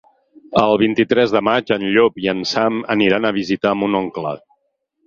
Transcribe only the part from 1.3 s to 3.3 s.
de maig en Llop i en Sam aniran